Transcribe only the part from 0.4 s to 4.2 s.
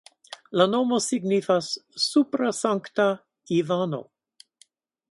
La nomo signifas supra-Sankta-Ivano.